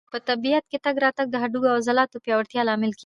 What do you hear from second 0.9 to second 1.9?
راتګ د هډوکو او